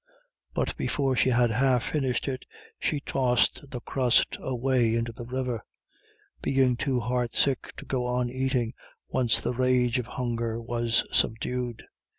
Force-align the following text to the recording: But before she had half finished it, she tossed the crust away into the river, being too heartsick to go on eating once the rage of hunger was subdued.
But 0.55 0.75
before 0.77 1.15
she 1.15 1.29
had 1.29 1.51
half 1.51 1.83
finished 1.83 2.27
it, 2.27 2.47
she 2.79 3.01
tossed 3.01 3.69
the 3.69 3.79
crust 3.81 4.35
away 4.39 4.95
into 4.95 5.11
the 5.11 5.27
river, 5.27 5.63
being 6.41 6.75
too 6.75 6.99
heartsick 6.99 7.71
to 7.77 7.85
go 7.85 8.07
on 8.07 8.27
eating 8.27 8.73
once 9.09 9.39
the 9.39 9.53
rage 9.53 9.99
of 9.99 10.07
hunger 10.07 10.59
was 10.59 11.05
subdued. 11.11 11.83